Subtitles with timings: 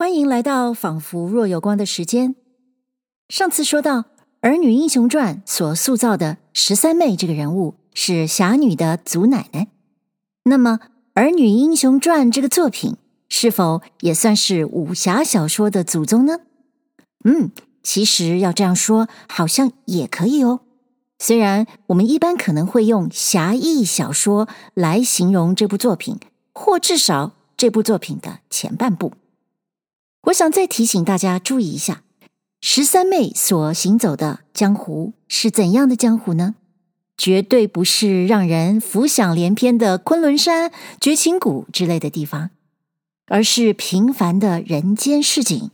[0.00, 2.34] 欢迎来到仿佛若有光的时间。
[3.28, 3.98] 上次说到
[4.40, 9.68] 《儿女英雄传》所塑造的十三妹这个人物是侠女的祖奶奶，
[10.44, 10.80] 那么
[11.12, 12.96] 《儿女英雄传》这个作品
[13.28, 16.38] 是否也算是武侠小说的祖宗呢？
[17.26, 17.50] 嗯，
[17.82, 20.60] 其实要这样说，好像也可以哦。
[21.18, 26.18] 虽然我们一般可能会用侠义小说来形容这部作品，
[26.54, 29.12] 或至少这部作品的前半部。
[30.24, 32.02] 我想再提醒大家注意一下，
[32.60, 36.54] 十三妹所行走的江湖是怎样的江湖呢？
[37.16, 42.50] 绝对不是让人浮想联翩的昆仑山、绝情谷之类的地方，
[43.26, 45.70] 而是平凡的人间市井。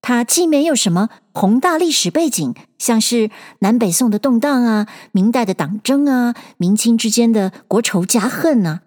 [0.00, 8.82] 它既没有什么宏大历史背景，像是南北宋的动荡啊、明代的党争啊、明清之间的国仇家恨啊，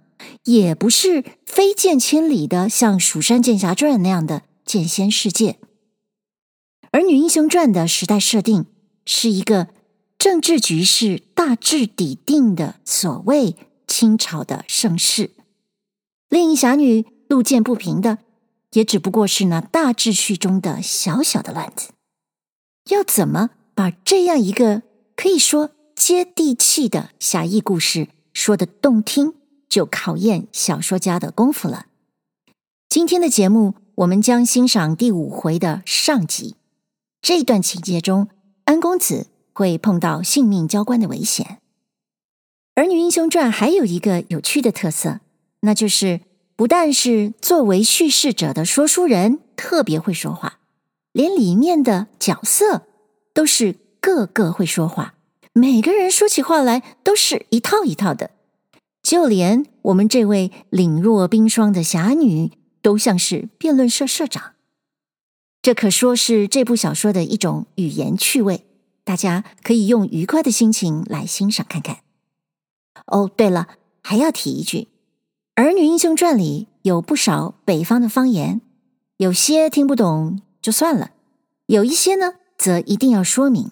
[0.45, 4.43] 也不是飞剑千里的，像《蜀山剑侠传》那样的。
[4.69, 5.53] 剑仙世界，
[6.91, 8.67] 《儿女英雄传》的时代设定
[9.03, 9.69] 是一个
[10.19, 13.55] 政治局势大致底定的所谓
[13.87, 15.31] 清朝的盛世。
[16.29, 18.19] 另一侠女路见不平的，
[18.73, 21.89] 也只不过是那大秩序中的小小的乱子。
[22.91, 24.83] 要怎么把这样一个
[25.15, 29.33] 可以说接地气的侠义故事说得动听，
[29.67, 31.87] 就考验小说家的功夫了。
[32.87, 33.73] 今天的节目。
[33.99, 36.55] 我们将欣赏第五回的上集。
[37.21, 38.29] 这一段情节中，
[38.63, 41.57] 安公子会碰到性命交关的危险。
[42.81, 45.19] 《儿女英雄传》还有一个有趣的特色，
[45.61, 46.21] 那就是
[46.55, 50.59] 不但是作为叙事者的说书人特别会说话，
[51.11, 52.83] 连里面的角色
[53.33, 55.15] 都是个个会说话，
[55.51, 58.31] 每个人说起话来都是一套一套的。
[59.03, 62.53] 就连我们这位凛若冰霜的侠女。
[62.89, 64.55] 都像是辩论社社长，
[65.61, 68.65] 这可说是这部小说的一种语言趣味，
[69.03, 71.99] 大家可以用愉快的心情来欣赏看看。
[73.05, 73.67] 哦，对了，
[74.01, 74.77] 还要提一句，
[75.53, 78.59] 《儿女英雄传》里有不少北方的方言，
[79.17, 81.11] 有些听不懂就算了，
[81.67, 83.69] 有一些呢，则一定要说明。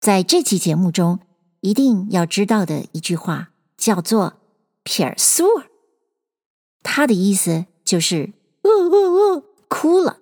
[0.00, 1.18] 在这期节目中，
[1.60, 4.40] 一定要知道的一句话叫做
[4.82, 5.66] “撇儿苏儿”，
[6.82, 7.66] 它的意思。
[7.82, 8.32] 就是，
[8.88, 10.20] 呜呜呜，哭了。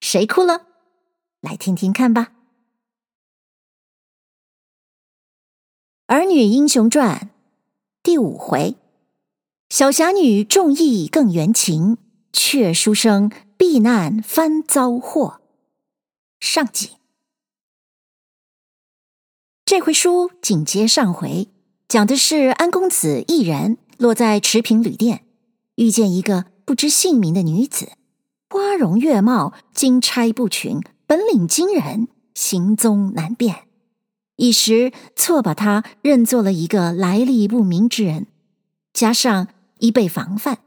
[0.00, 0.66] 谁哭了？
[1.40, 2.32] 来听听看吧。
[6.12, 7.16] 《儿女英雄传》
[8.02, 8.76] 第五回，
[9.68, 11.98] 小侠女重义更圆情，
[12.32, 15.40] 却书生避难翻遭祸。
[16.40, 16.96] 上集。
[19.64, 21.48] 这回书紧接上回，
[21.86, 25.24] 讲的是安公子一人落在池平旅店。
[25.76, 27.94] 遇见一个不知姓名的女子，
[28.48, 33.64] 花容月貌，金钗不群，本领惊人，行踪难辨，
[34.36, 38.28] 一时错把她认作了一个来历不明之人，
[38.92, 39.48] 加上
[39.80, 40.58] 一备防范，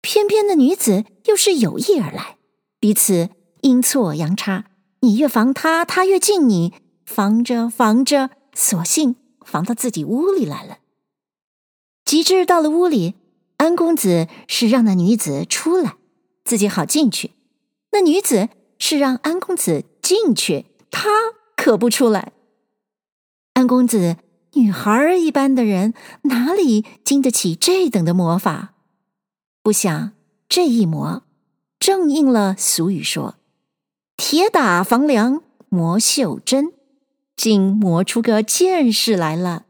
[0.00, 2.36] 偏偏那女子又是有意而来，
[2.80, 3.30] 彼此
[3.60, 4.64] 阴错阳差，
[5.02, 6.72] 你越防她，她越近你，
[7.06, 10.78] 防着防着，索性防到自己屋里来了。
[12.04, 13.14] 及至到了屋里。
[13.58, 15.96] 安公子是让那女子出来，
[16.44, 17.32] 自己好进去；
[17.92, 18.48] 那女子
[18.78, 21.08] 是让安公子进去，他
[21.56, 22.32] 可不出来。
[23.54, 24.16] 安公子
[24.52, 25.92] 女孩一般的人，
[26.22, 28.74] 哪里经得起这等的魔法？
[29.62, 30.12] 不想
[30.48, 31.24] 这一磨，
[31.80, 33.34] 正应了俗语说
[34.16, 36.72] ：“铁打房梁磨绣针”，
[37.36, 39.66] 竟磨出个剑士来了。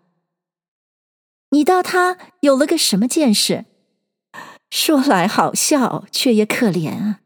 [1.50, 3.64] 你道他有了个什么见识？
[4.70, 7.20] 说来好笑，却也可怜啊！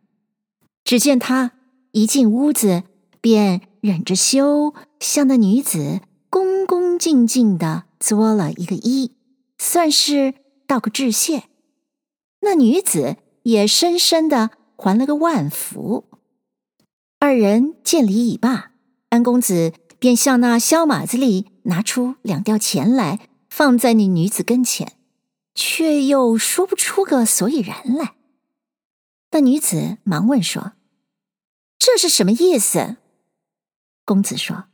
[0.85, 1.53] 只见他
[1.93, 2.85] 一进屋子，
[3.21, 9.11] 便忍着羞，向那女子恭恭敬敬的作了一个揖，
[9.59, 10.35] 算是
[10.67, 11.45] 道个致谢。
[12.41, 16.05] 那女子也深深的还了个万福。
[17.19, 18.73] 二人见礼已罢，
[19.11, 24.93] 安公子便向那萧马子里拿出两吊钱来，放在那女子跟前。
[25.65, 28.17] 却又说不出个所以然来。
[29.31, 30.73] 那女子忙问说
[31.79, 32.97] ：“这是什么意思？”
[34.05, 34.65] 公子说：“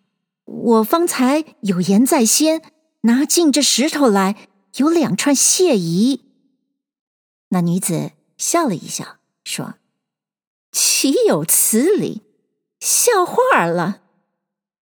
[0.47, 2.63] 我方才有言在先，
[3.03, 6.25] 拿进这石头来，有两串谢仪。”
[7.53, 9.75] 那女子笑了一笑，说
[10.73, 12.23] ：“岂有此理，
[12.81, 14.01] 笑话了。”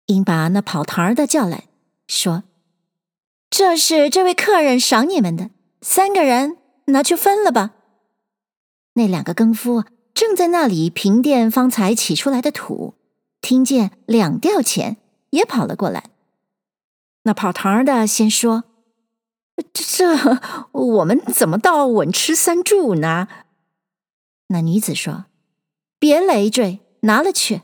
[0.08, 1.66] 应把那跑堂的叫来
[2.08, 2.46] 说
[3.52, 5.50] ：“这是这位客人赏你们的。”
[5.82, 7.72] 三个人拿去分了吧。
[8.94, 9.84] 那两个更夫
[10.14, 12.96] 正在那里平垫方才起出来的土，
[13.42, 14.98] 听见两吊钱，
[15.32, 16.12] 也跑了过来。
[17.24, 18.66] 那跑堂的先说
[19.74, 20.40] ：“这这
[20.72, 23.28] 我们怎么到稳吃三住呢？”
[24.48, 25.26] 那女子说
[25.98, 27.62] ：“别累赘，拿了去，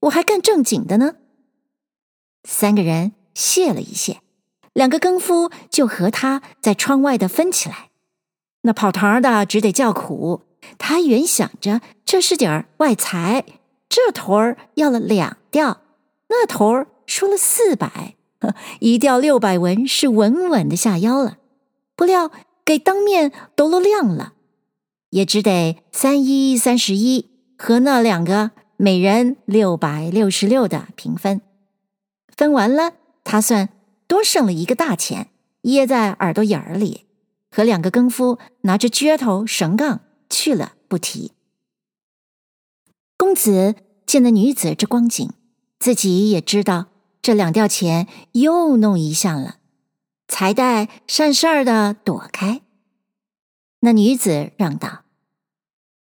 [0.00, 1.16] 我还干正经的呢。”
[2.44, 4.20] 三个人谢了一谢，
[4.72, 7.90] 两个更夫就和他在窗外的分起来。
[8.62, 10.42] 那跑堂的只得叫苦，
[10.78, 13.44] 他原想着这是点儿外财，
[13.88, 15.80] 这头儿要了两吊，
[16.28, 18.14] 那头儿说了四百。
[18.78, 21.36] 一吊六百文是稳稳的下腰了，
[21.94, 22.30] 不料
[22.64, 24.32] 给当面都露亮了，
[25.10, 31.42] 也只得三一三十一和那两个每人六百六十六的平分。
[32.34, 32.92] 分完了，
[33.24, 33.68] 他算
[34.10, 35.28] 多剩了一个大钱，
[35.60, 37.06] 掖在耳朵眼儿里，
[37.48, 41.30] 和两个更夫拿着撅头绳杠去了，不提。
[43.16, 45.32] 公子见那女子这光景，
[45.78, 46.86] 自己也知道。
[47.22, 49.58] 这两吊钱又弄一项了，
[50.26, 52.62] 才带善事儿的躲开。
[53.80, 55.04] 那女子让道：“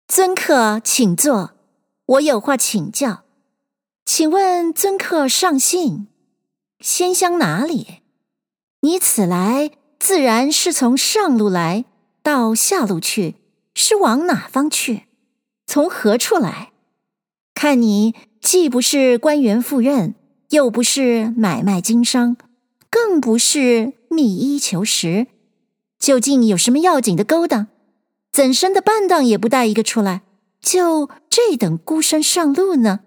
[0.06, 1.54] 尊客请坐，
[2.06, 3.24] 我有话请教，
[4.04, 6.06] 请问尊客上姓，
[6.80, 8.00] 先乡哪里？
[8.80, 11.84] 你此来自然是从上路来
[12.22, 13.36] 到下路去，
[13.74, 15.04] 是往哪方去？
[15.66, 16.72] 从何处来？
[17.54, 20.14] 看你既不是官员赴任。”
[20.50, 22.36] 又不是买卖经商，
[22.90, 25.28] 更不是觅衣求食，
[25.96, 27.68] 究竟有什么要紧的勾当？
[28.32, 30.22] 怎生的半当也不带一个出来？
[30.60, 32.98] 就这等孤身上路呢？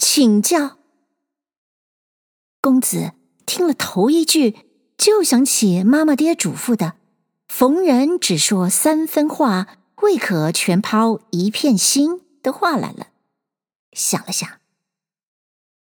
[0.00, 0.78] 请教。
[2.60, 3.12] 公子
[3.46, 4.56] 听了头一句，
[4.98, 6.94] 就想起妈妈爹嘱咐的
[7.48, 9.66] ：“逢人只说三分话，
[10.02, 13.08] 未可全抛一片心”的话来了。
[13.92, 14.48] 想了想，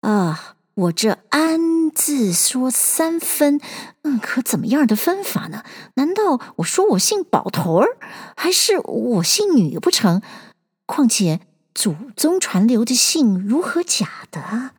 [0.01, 0.51] 啊。
[0.75, 3.61] 我这安字说三分，
[4.01, 5.63] 嗯，可怎么样的分法呢？
[5.93, 7.95] 难道我说我姓宝头儿，
[8.35, 10.21] 还是我姓女不成？
[10.85, 11.39] 况且
[11.73, 14.71] 祖宗传流的姓如何假的？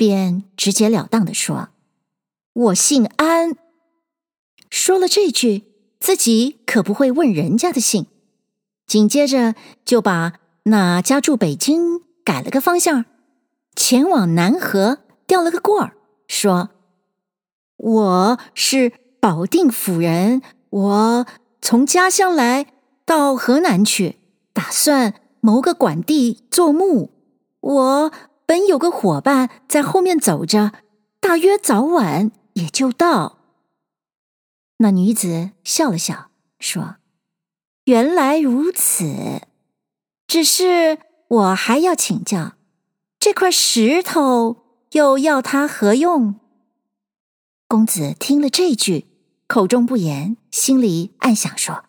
[0.00, 1.68] 便直截了当的说
[2.54, 3.54] ：“我姓安。”
[4.70, 5.64] 说了这句，
[6.00, 8.06] 自己可不会问人家的姓。
[8.86, 9.54] 紧接着
[9.84, 13.04] 就把那家住北京改了个方向。
[13.76, 15.92] 前往南河调了个过儿，
[16.26, 16.70] 说
[17.76, 21.26] ：“我是保定府人，我
[21.60, 22.72] 从家乡来
[23.04, 24.16] 到河南去，
[24.54, 27.10] 打算谋个管地做幕。
[27.60, 28.12] 我
[28.50, 30.72] 本有个伙伴在后面走着，
[31.20, 33.38] 大约早晚也就到。”
[34.78, 36.96] 那女子笑了笑，说
[37.86, 39.42] ：“原来如此，
[40.26, 40.98] 只是
[41.28, 42.54] 我还要请教。”
[43.20, 44.56] 这块石头
[44.90, 46.34] 又要它何用？
[47.68, 49.06] 公子听了这句，
[49.46, 51.84] 口中不言，心里暗想说：“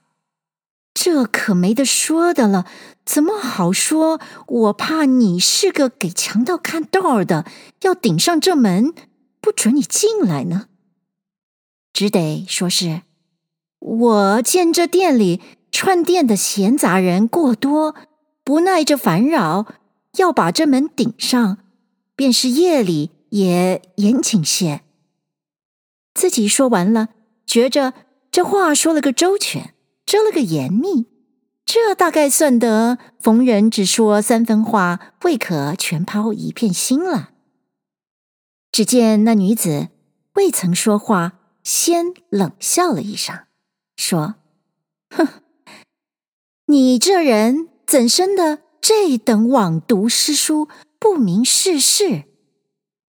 [1.03, 2.67] 这可没得说的了，
[3.03, 4.21] 怎么好说？
[4.45, 7.43] 我怕你是个给强盗看道的，
[7.81, 8.93] 要顶上这门，
[9.41, 10.67] 不准你进来呢。
[11.91, 13.01] 只得说是
[13.79, 17.95] 我见这店里串店的闲杂人过多，
[18.43, 19.65] 不耐这烦扰。”
[20.19, 21.57] 要把这门顶上，
[22.15, 24.81] 便是夜里也严谨些。
[26.13, 27.07] 自己说完了，
[27.47, 27.93] 觉着
[28.29, 29.73] 这话说了个周全，
[30.11, 31.05] 遮了个严密，
[31.63, 37.29] 这大概算得逢人只说三分话，未可全抛一片心了。
[38.73, 39.87] 只见那女子
[40.33, 43.33] 未曾说话，先冷笑了一声，
[43.95, 44.35] 说
[45.15, 45.29] ：“哼，
[46.65, 50.67] 你这人怎生的？”这等枉读诗书，
[50.99, 52.25] 不明世事。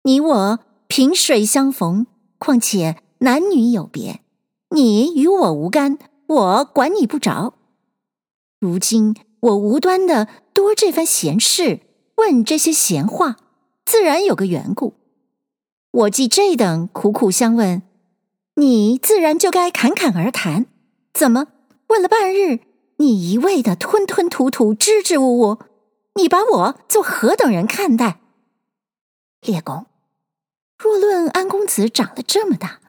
[0.04, 4.22] 你我萍水相逢，况且男女有别，
[4.70, 7.53] 你与我无干，我管你不着。
[8.60, 11.82] 如今我无端的多这番闲事，
[12.15, 13.38] 问这些闲话，
[13.86, 14.94] 自然有个缘故。
[15.91, 17.84] 我既这等苦苦相问，
[18.55, 20.65] 你自然就该侃侃而谈。
[21.13, 21.48] 怎么
[21.88, 22.60] 问了半日？
[22.98, 25.60] 你一味的吞吞吐吐、支支吾吾，
[26.15, 28.20] 你把我做何等人看待？
[29.41, 29.86] 列公，
[30.77, 32.79] 若论安公子长得这么大，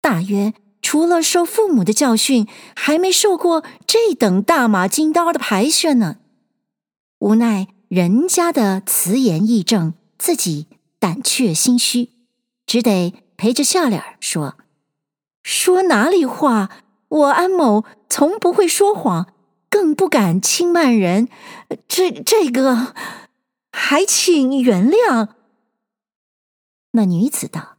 [0.00, 0.54] 大约
[0.88, 6.16] 除了受父母的教训，还没受过这等大马金刀的排训呢。
[7.18, 10.66] 无奈人家的辞严义正，自己
[10.98, 12.08] 胆怯心虚，
[12.64, 14.56] 只得陪着笑脸说
[15.44, 16.70] ：“说哪里话？”
[17.08, 19.34] 我安某从不会说谎，
[19.68, 21.28] 更不敢轻慢人。
[21.86, 22.94] 这这个，
[23.70, 25.28] 还请原谅。”
[26.92, 27.76] 那女子道：“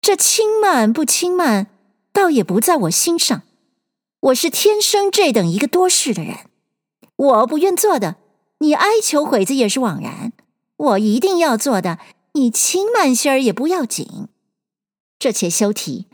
[0.00, 1.66] 这轻慢不轻慢，
[2.12, 3.42] 倒也不在我心上。
[4.20, 6.36] 我是天生这等一个多事的人，
[7.16, 8.16] 我不愿做的，
[8.58, 10.32] 你哀求会子也是枉然。
[10.76, 11.98] 我一定要做的，
[12.34, 14.28] 你轻慢些儿也不要紧。
[15.18, 16.06] 这且休提。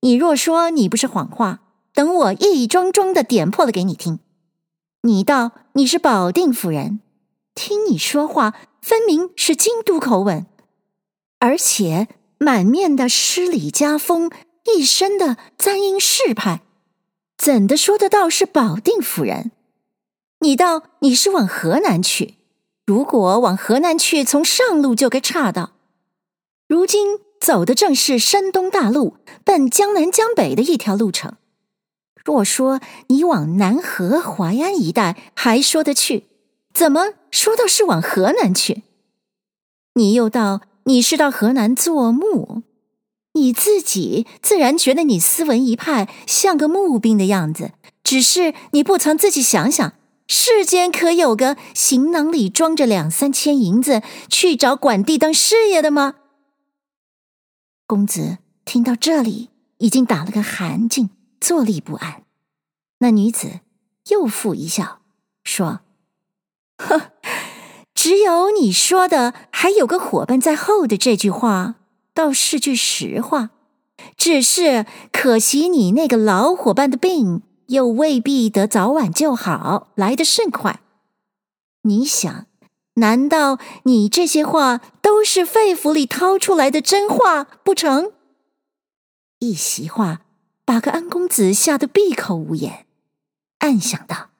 [0.00, 1.60] 你若说你不是谎话，
[1.94, 4.18] 等我一桩桩的点破了给你听。
[5.02, 7.00] 你道你是保定府人，
[7.54, 10.46] 听你说话分明是京都口吻。”
[11.38, 14.30] 而且满面的诗礼家风，
[14.64, 16.62] 一身的簪缨饰派，
[17.36, 19.50] 怎的说得到是保定府人？
[20.40, 22.36] 你道你是往河南去，
[22.86, 25.72] 如果往河南去，从上路就该岔道。
[26.68, 31.34] 如今走的正是山东大路，奔江南江北的一条路程。
[32.24, 36.28] 若说你往南河淮安一带，还说得去，
[36.72, 38.82] 怎么说到是往河南去？
[39.94, 40.62] 你又道。
[40.84, 42.64] 你是到河南做木，
[43.34, 47.72] 你自己自然觉得你斯文一派，像个木兵的样子。
[48.04, 49.94] 只是你不曾自己想想，
[50.26, 56.16] 世间可有个行囊里装着两三千银子去找管地当师爷的吗？
[57.86, 61.08] 公子听到这里，已经打了个寒噤，
[61.40, 62.24] 坐立不安。
[62.98, 63.60] 那女子
[64.08, 65.00] 又复一笑，
[65.42, 65.80] 说
[66.78, 67.12] ：“呵。”
[67.94, 71.76] 只有你说的“还有个伙伴在后”的这句话，
[72.22, 73.50] 倒是句实话。
[74.16, 80.80] 只是可惜你那个老伙伴的病，又未必得早晚就好，来得甚快。
[81.82, 82.46] 你想，
[82.94, 88.12] 难道你这些话都是肺腑里掏出来的真话不成？
[89.40, 90.20] 一席话，
[90.64, 92.86] 把个安公子吓得闭口无言，
[93.58, 94.30] 暗想道：“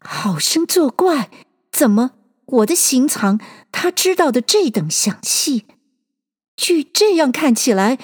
[0.00, 1.28] 好生作怪，
[1.70, 2.12] 怎么？”
[2.46, 3.38] 我的行藏，
[3.70, 5.66] 他知道的这等详细。
[6.62, 7.98] 据这样看起来，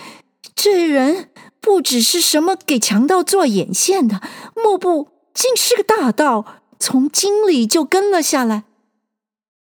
[0.56, 4.20] 这人不只是什么给强盗做眼线的，
[4.56, 6.44] 莫不竟是个大盗，
[6.80, 8.64] 从京里就跟了下来。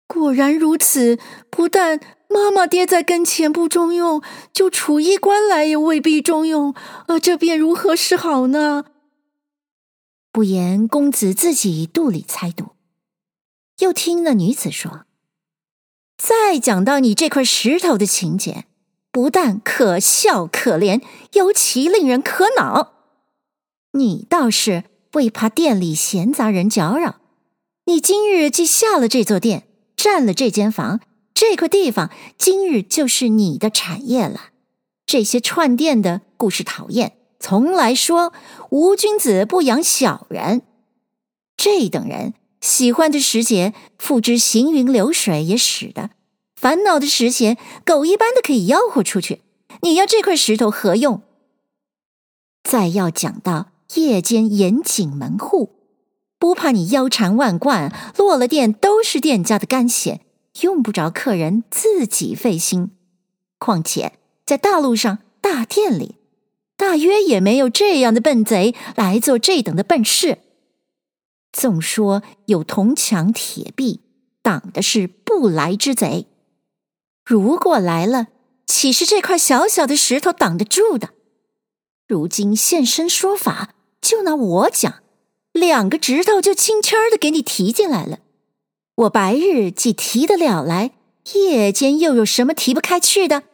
[0.06, 1.18] 果然如此，
[1.48, 4.22] 不但妈妈爹在跟前不中用，
[4.52, 6.74] 就楚衣官来也未必中用。
[7.08, 8.84] 呃，这便如何是好呢？
[10.30, 12.72] 不言公子自己肚里猜度。
[13.78, 15.06] 又听那女子说
[16.18, 18.66] ：“再讲到你这块石头的情节，
[19.12, 21.02] 不但可笑可怜，
[21.34, 22.94] 尤其令人可恼。
[23.92, 27.16] 你倒是为怕店里闲杂人搅扰，
[27.84, 31.00] 你今日既下了这座店，占了这间房，
[31.34, 34.48] 这块地方今日就是你的产业了。
[35.04, 38.32] 这些串店的故事讨厌，从来说
[38.70, 40.62] 无君子不养小人，
[41.56, 46.10] 这等人。”喜欢的时节，付之行云流水也使得；
[46.62, 49.40] 烦恼的时节，狗一般的可以吆喝出去。
[49.80, 51.20] 你要这块石头何用？
[52.62, 55.70] 再要讲到夜间严谨门户，
[56.38, 60.20] 不怕你腰缠万贯，落了店都是店家的干血，
[60.60, 62.92] 用不着客人自己费心。
[63.58, 64.12] 况且
[64.46, 66.14] 在大路上大店里，
[66.76, 70.38] 大约也没有这样的笨贼来做这等的笨事。
[71.52, 73.98] 纵说有铜墙铁壁
[74.42, 76.28] 挡的是不来之贼，
[77.24, 78.28] 如果来了，
[78.66, 81.10] 岂是这块小小的石头挡得住的？
[82.08, 85.02] 如今现身说法，就拿我讲，
[85.52, 88.18] 两个指头就轻轻的给你提进来了。
[88.94, 90.92] 我白日既提得了来，
[91.34, 93.44] 夜间又有什么提不开去的？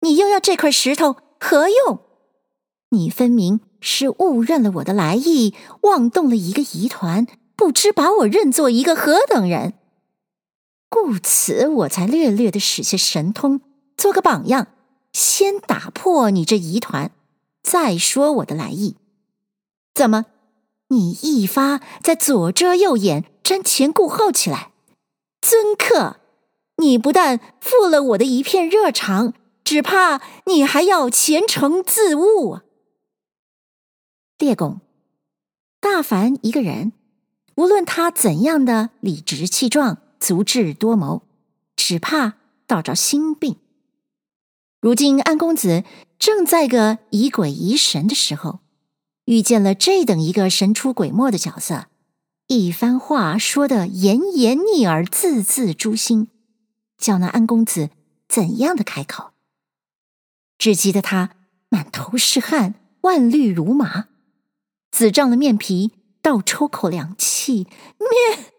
[0.00, 2.00] 你又要这块石头何用？
[2.90, 3.60] 你分明。
[3.80, 9.74] 是误认了我的来意，妄动了一个疑团，不知把我认作一个何等人，
[10.88, 13.60] 故此我才略略的使些神通，
[13.96, 14.68] 做个榜样，
[15.12, 17.10] 先打破你这疑团，
[17.62, 18.96] 再说我的来意。
[19.94, 20.26] 怎么，
[20.88, 24.72] 你一发在左遮右掩，瞻前顾后起来？
[25.40, 26.16] 尊客，
[26.78, 32.64] 你不但负了我的一片热肠，只怕你还要前程自误啊！
[34.38, 34.80] 列公，
[35.80, 36.92] 大凡一个人，
[37.56, 41.22] 无论他怎样的理直气壮、足智多谋，
[41.76, 42.34] 只怕
[42.66, 43.56] 倒着心病。
[44.80, 45.84] 如今安公子
[46.18, 48.60] 正在个疑鬼疑神的时候，
[49.24, 51.86] 遇见了这等一个神出鬼没的角色，
[52.46, 56.28] 一番话说得言言逆耳，字字诛心，
[56.96, 57.90] 叫那安公子
[58.28, 59.32] 怎样的开口？
[60.56, 61.30] 只急得他
[61.68, 64.06] 满头是汗，万虑如麻。
[64.90, 67.66] 紫胀了面皮，倒抽口凉气，
[67.98, 68.52] 咩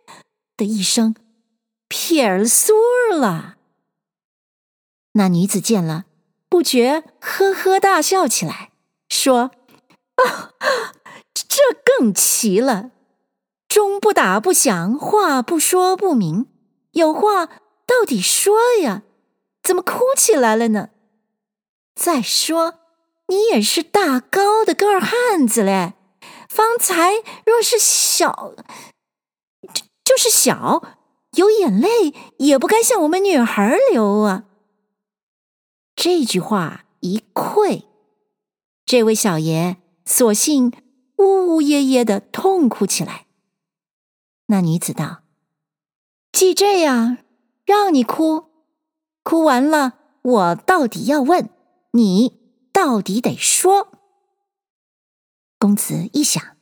[0.55, 1.15] 的一声，
[1.89, 2.73] 撇了苏
[3.11, 3.57] 了。
[5.13, 6.05] 那女子见了，
[6.47, 8.71] 不觉呵呵大笑起来，
[9.09, 9.51] 说
[10.23, 10.53] ：“啊，
[11.33, 12.91] 这更奇了！
[13.67, 16.47] 钟不打不响，话不说不明，
[16.91, 17.47] 有话
[17.85, 19.03] 到底说呀，
[19.61, 20.89] 怎么哭起来了呢？
[21.95, 22.79] 再说，
[23.27, 25.93] 你也是大高的个儿汉子嘞，
[26.47, 27.15] 方才
[27.45, 28.53] 若是小，
[30.03, 30.81] 就是小，
[31.31, 34.45] 有眼泪也不该向我们女孩流啊。”
[35.95, 37.83] 这句话一溃，
[38.85, 40.71] 这位小爷索性
[41.17, 43.27] 呜呜咽咽的痛哭起来。
[44.47, 45.23] 那女子道
[46.31, 47.17] ：“既这样，
[47.65, 48.45] 让你哭，
[49.23, 51.49] 哭完了，我到底要问
[51.91, 52.39] 你，
[52.71, 53.91] 到底得说。”
[55.59, 56.55] 公子一想，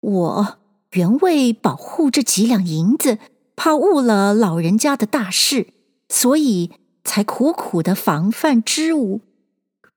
[0.00, 0.58] 我
[0.90, 3.18] 原为保护这几两银子，
[3.62, 5.74] 怕误了老人家的大事，
[6.08, 6.70] 所以。
[7.02, 9.22] 才苦苦的防范支吾，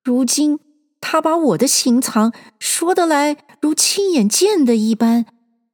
[0.04, 0.58] 如今
[1.02, 5.26] 他把我的行藏说得来如亲眼见的一般，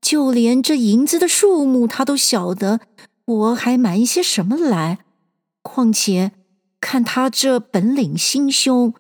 [0.02, 2.82] 就连这银子的数目他都晓得，
[3.26, 5.00] 我还瞒些什么来？
[5.62, 6.32] 况且
[6.82, 8.94] 看他这本领心胸，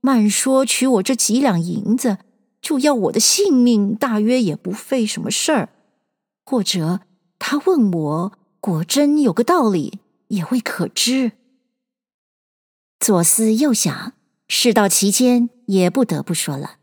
[0.00, 2.18] 慢说取我这几两银子，
[2.60, 5.68] 就要我的性命，大约也不费什么事儿；
[6.44, 7.00] 或者
[7.38, 11.32] 他问我，果真有个道理，也未可知。
[12.98, 14.14] 左思右想，
[14.48, 16.76] 事到其间，也不得不说了。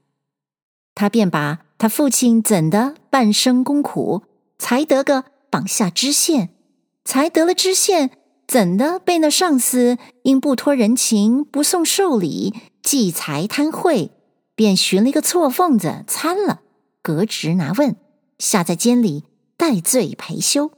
[0.95, 4.23] 他便把他父亲怎的半生功苦，
[4.59, 6.49] 才得个榜下知县，
[7.03, 8.11] 才得了知县，
[8.47, 14.11] 怎的被那上司因不托人情，不送寿礼，计财贪贿，
[14.55, 16.61] 便寻了一个错缝子参了，
[17.01, 17.95] 革职拿问，
[18.37, 19.23] 下在监里
[19.65, 20.71] 戴罪陪修，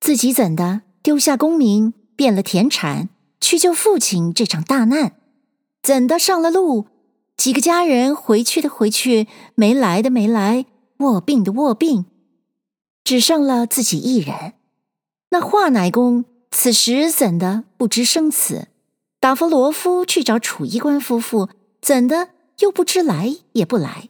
[0.00, 3.10] 自己怎的丢下功名，变了田产。
[3.42, 5.20] 去救父亲这场大难，
[5.82, 6.86] 怎的上了路？
[7.36, 10.64] 几个家人回去的回去，没来的没来，
[11.00, 12.06] 卧病的卧病，
[13.04, 14.54] 只剩了自己一人。
[15.28, 18.68] 那华乃公此时怎的不知生死？
[19.20, 21.50] 打发罗夫去找楚衣官夫妇，
[21.82, 24.08] 怎的又不知来也不来？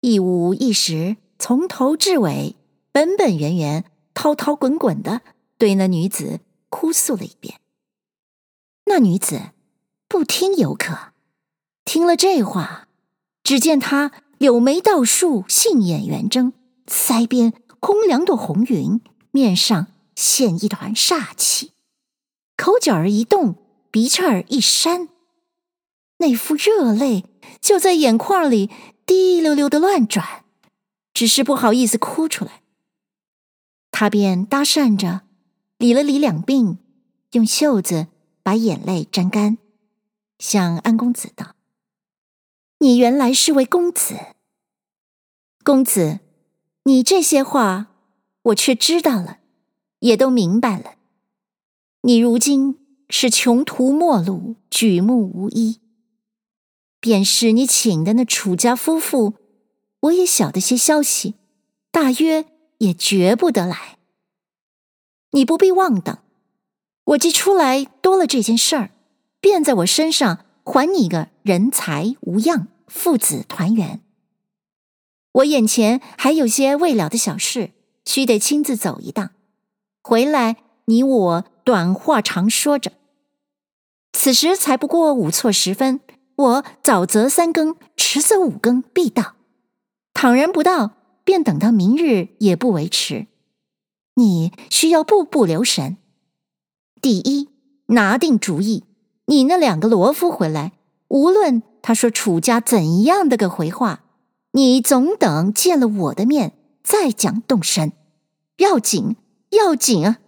[0.00, 2.56] 一五一十，从头至尾，
[2.96, 5.20] 本本源源，滔滔滚滚的
[5.58, 7.60] 对那女子哭诉了一遍。
[8.86, 9.50] 那女子
[10.08, 11.12] 不听犹可，
[11.84, 12.88] 听了这话，
[13.42, 16.54] 只见她柳眉倒竖，杏眼圆睁，
[16.86, 21.72] 腮边空两朵红云，面上现一团煞气，
[22.56, 23.56] 口角儿一动，
[23.90, 25.10] 鼻翅儿一扇，
[26.16, 27.26] 那副热泪
[27.60, 28.70] 就在眼眶里
[29.04, 30.46] 滴溜溜的乱转，
[31.12, 32.62] 只是不好意思哭出来。
[33.98, 35.22] 他便搭讪着，
[35.78, 36.76] 理了理两鬓，
[37.32, 38.08] 用袖子。
[38.42, 39.56] 把眼泪沾干，
[40.38, 41.56] 向安公子道
[42.78, 44.14] ：“你原来是位公子，
[45.64, 46.20] 公子，
[46.84, 47.88] 你这些话
[48.42, 49.38] 我却知道了，
[50.00, 50.96] 也都明白了。
[52.02, 52.78] 你如今
[53.08, 55.80] 是穷途末路，举目无依，
[57.00, 59.34] 便是你请的那楚家夫妇，
[60.00, 61.34] 我也晓得些消息，
[61.90, 62.44] 大约
[62.78, 63.98] 也绝不得来。
[65.30, 66.18] 你不必妄等。”
[67.06, 68.90] 我既出来多了这件事儿，
[69.40, 74.00] 便在我身上还你个人财无恙，父子团圆。
[75.30, 77.70] 我眼前还有些未了的小事，
[78.04, 79.30] 须得亲自走一趟。
[80.02, 82.90] 回来你我短话长说着。
[84.12, 86.00] 此时才不过午错时分，
[86.34, 89.36] 我早则三更，迟则五更必到。
[90.12, 90.95] 倘然不到，
[91.26, 93.26] 便等到明日也不为迟。
[94.14, 95.98] 你需要步步留神。
[97.02, 97.50] 第一，
[97.88, 98.84] 拿定主意，
[99.26, 100.72] 你那两个罗夫回来，
[101.08, 104.04] 无论他说楚家怎样的个回话，
[104.52, 107.92] 你总等见了我的面再讲动身，
[108.58, 109.16] 要紧，
[109.50, 110.18] 要紧啊！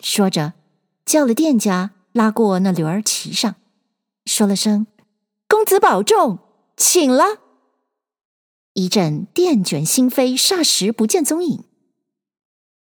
[0.00, 0.54] 说着，
[1.06, 3.54] 叫了店家拉过那驴儿骑上，
[4.24, 4.86] 说了声
[5.48, 6.40] “公子保重，
[6.76, 7.24] 请了”，
[8.80, 11.64] 一阵电卷心飞，霎时不见踪影。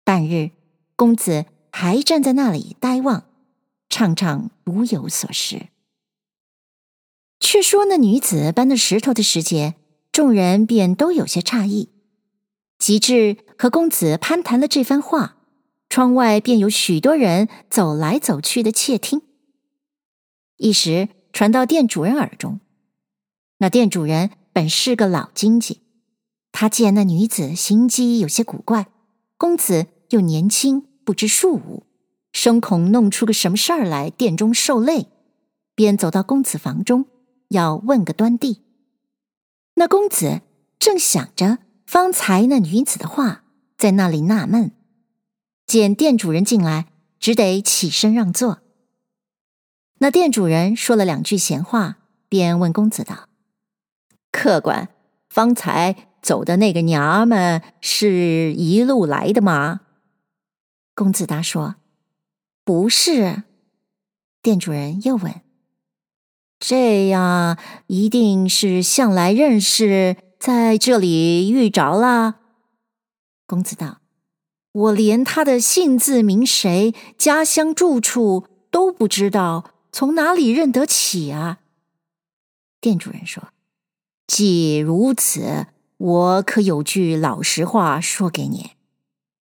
[0.03, 0.51] 半日，
[0.95, 1.45] 公子。
[1.73, 3.23] 还站在那里呆望，
[3.89, 5.69] 怅怅如有所失。
[7.39, 9.75] 却说那女子搬那石头的时节，
[10.11, 11.87] 众人便都有些诧异。
[12.77, 15.37] 及至和公子攀谈了这番话，
[15.87, 19.21] 窗外便有许多人走来走去的窃听。
[20.57, 22.59] 一时传到店主人耳中，
[23.59, 25.80] 那店主人本是个老经济，
[26.51, 28.87] 他见那女子行迹有些古怪，
[29.37, 31.85] 公子又年轻，不知术务，
[32.31, 35.07] 生恐弄出个什么事儿来，殿中受累，
[35.73, 37.05] 便走到公子房中，
[37.49, 38.61] 要问个端地。
[39.75, 40.41] 那公子
[40.77, 43.43] 正想着方才那女子的话，
[43.77, 44.71] 在那里纳闷，
[45.65, 46.87] 见店主人进来，
[47.19, 48.59] 只得起身让座。
[49.99, 53.29] 那店主人说了两句闲话，便问公子道
[54.31, 54.89] ：“客官，
[55.29, 59.81] 方才走的那个娘们是一路来的吗？”
[60.95, 61.75] 公子答说
[62.63, 63.43] ：“不是。”
[64.41, 65.41] 店主人又问。
[66.59, 67.57] 这样
[67.87, 72.35] 一定是向来认识，在这里遇着了。
[73.47, 74.01] 公子道
[74.71, 81.61] ：“我连他的姓字名谁、家乡住处都不知道，从哪里认得起啊？”
[82.79, 83.49] 店主人说
[84.27, 85.65] ：“既如此，
[86.01, 88.71] 我可有句老实话说给你，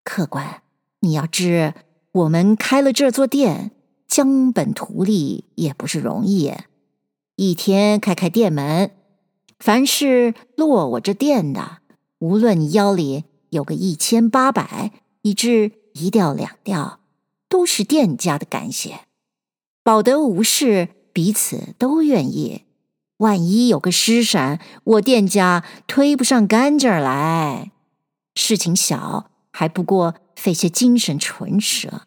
[0.04, 0.60] 客官，
[1.00, 1.72] 你要知，
[2.12, 3.70] 我们开了这座店，
[4.06, 6.52] 将本图利也不是容易。”
[7.36, 8.90] 一天开开店门，
[9.58, 11.78] 凡是落我这店的，
[12.18, 14.92] 无论你腰里有个一千八百，
[15.22, 17.00] 以至一吊两吊，
[17.48, 19.06] 都是店家的感谢，
[19.82, 22.64] 保得无事，彼此都愿意。
[23.20, 27.70] 万一有个失闪，我店家推不上干净来。
[28.34, 32.02] 事情小还不过费些精神唇舌，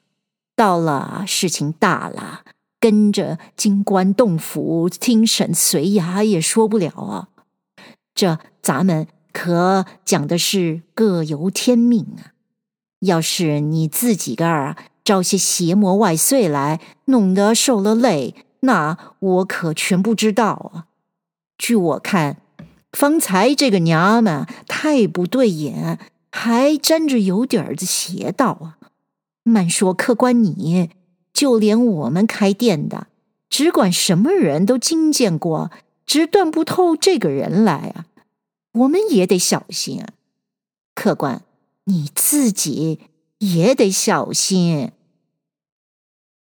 [0.55, 2.41] 到了事情大了。
[2.79, 7.29] 跟着金官洞府听审随衙也说不了啊！
[8.13, 12.35] 这咱们可讲的是各由天命啊！
[12.99, 20.87] 要是你自己个儿招些邪魔外祟来，弄得受了累，那我可全不知道啊！
[21.63, 22.41] 据我看，
[22.91, 25.97] 方才这个娘们太不对眼，
[26.29, 28.77] 还沾着有点儿的邪道啊！
[29.43, 30.89] 慢说客官你。
[31.31, 33.07] 就连我们开店的，
[33.49, 35.71] 只管什么人都经见过，
[36.05, 38.07] 只断不透这个人来啊！
[38.73, 40.09] 我们也得小心啊！
[40.93, 41.43] 客官，
[41.85, 42.99] 你自己
[43.37, 44.91] 也得小心。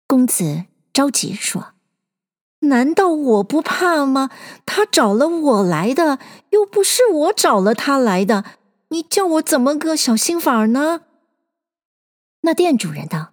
[0.07, 1.72] 公子着急说
[2.63, 4.31] ：“难道我不怕吗？
[4.67, 6.19] 他找了我来的，
[6.51, 8.45] 又不是我找了他来的，
[8.89, 11.03] 你叫我怎么个小心法呢？”
[12.43, 13.33] 那店主人道。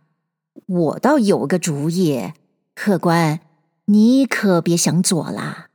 [0.65, 2.33] 我倒有个主意，
[2.75, 3.39] 客官，
[3.85, 5.69] 你可别想左啦。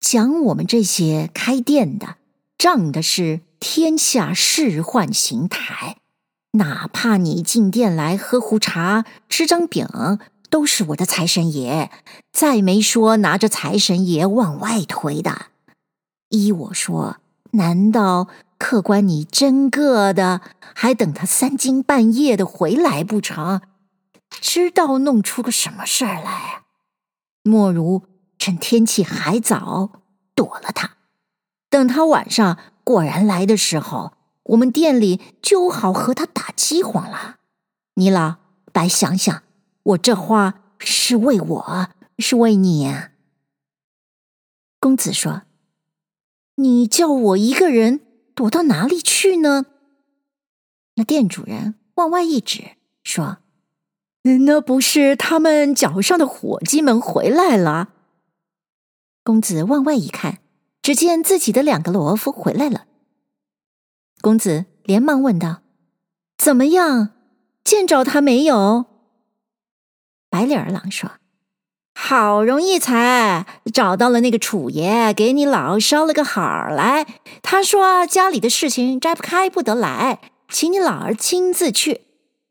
[0.00, 2.16] 讲我们这些开店的，
[2.56, 5.98] 仗的是天下世宦形态，
[6.52, 9.86] 哪怕你进店来喝壶茶、吃张饼，
[10.50, 11.90] 都是我的财神爷。
[12.32, 15.46] 再没说拿着财神爷往外推的。
[16.28, 17.16] 依我说，
[17.52, 20.42] 难道客官你真个的，
[20.74, 23.60] 还等他三更半夜的回来不成？
[24.30, 26.64] 知道弄出个什么事儿来，
[27.42, 28.02] 莫如
[28.38, 30.02] 趁天气还早
[30.34, 30.96] 躲了他，
[31.70, 37.36] 等他晚上果然来的时候，我们店里就好和他打饥荒了。
[37.94, 38.36] 你老
[38.70, 39.42] 白想想，
[39.88, 43.12] 我这话是为我，是为你啊。
[44.78, 45.42] 公子说
[46.56, 48.00] ：“你叫我一个人
[48.34, 49.66] 躲到哪里去呢？”
[50.96, 53.38] 那店主人往外一指，说。
[54.22, 57.94] 那不是他们脚上的伙计们回来了？
[59.24, 60.40] 公子往外一看，
[60.82, 62.86] 只见自己的两个罗夫回来了。
[64.20, 65.62] 公子连忙问道
[66.36, 67.12] ：“怎么样？
[67.64, 68.84] 见着他没有？”
[70.30, 71.10] 白脸儿郎说
[71.98, 77.06] ：“好容易才找到了那个楚爷，给你老捎了个好儿来。
[77.42, 82.02] 他说家里的事情摘不开，不得来，请你老儿亲自去。”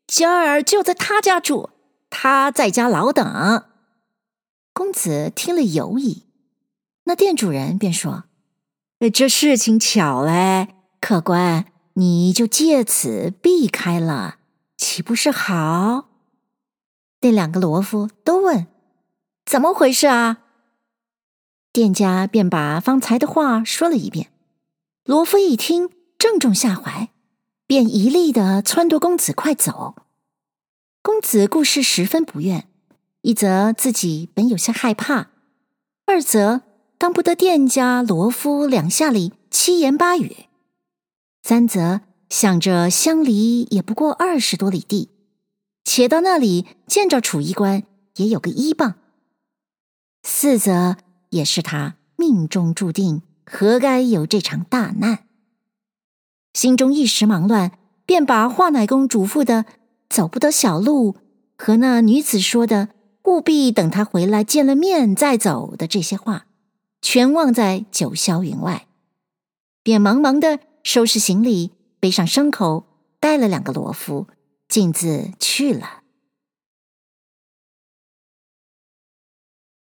[0.08, 1.70] 今儿就在他家住，
[2.10, 3.66] 他在家老等。
[4.74, 6.24] 公子听了犹疑，
[7.04, 8.24] 那店主人便说
[9.13, 10.70] ：“这事情巧嘞，
[11.02, 14.36] 客官你就借此避开了，
[14.78, 16.06] 岂不是好？”
[17.21, 18.67] 那两个罗夫都问
[19.45, 20.43] ：“怎么回事啊？”
[21.73, 24.32] 店家便把方才的话说了一遍。
[25.03, 27.10] 罗夫一听，正中下怀。
[27.69, 29.93] 便一力的撺掇公子快走。
[31.01, 32.65] 公子故事十分不愿，
[33.23, 35.32] 一则自己本有些害怕，
[36.06, 36.62] 二则
[36.97, 40.45] 当不得店家罗夫两下里七言八语，
[41.43, 41.99] 三则
[42.30, 45.10] 想着相离也不过二十多里地，
[45.88, 47.84] 且到那里见着楚衣官
[48.17, 48.95] 也有个依傍，
[50.21, 50.97] 四则
[51.30, 55.19] 也是他命中注定，何该有这场大难。
[56.54, 57.71] 心中一时忙乱，
[58.06, 59.65] 便把华乃公嘱咐的
[60.10, 61.15] “走不得小路”
[61.58, 62.89] 和那女子说的
[63.23, 66.47] “务必等他回来见了面再走”的这些话，
[67.02, 68.88] 全忘在九霄云外，
[69.84, 71.71] 便忙忙的收拾行李，
[72.02, 72.86] 背上牲口，
[73.21, 74.28] 带了两个罗夫，
[74.67, 76.01] 径自去了。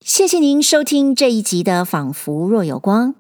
[0.01, 3.13] 谢谢您收听这一集的《仿佛若有光》，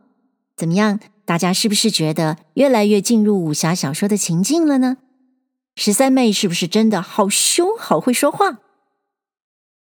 [0.55, 0.99] 怎么样？
[1.25, 4.97] 大家是不是觉得越来越进入武侠小说的情境了呢？
[5.75, 8.59] 十三妹是不是真的好凶、好会说话？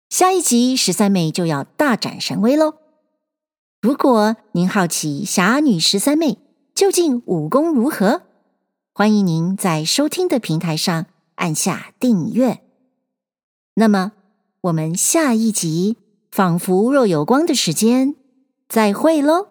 [0.09, 2.75] 下一集十三妹就要大展神威喽！
[3.81, 6.39] 如果您好奇侠女十三妹
[6.75, 8.23] 究竟武功如何，
[8.95, 12.63] 欢迎您在收听的平台上按下订阅。
[13.75, 14.13] 那么，
[14.63, 15.97] 我们下一集。
[16.33, 18.17] 仿佛若有光的时间，
[18.67, 19.49] 再会喽。